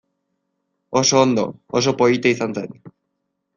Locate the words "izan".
2.35-2.59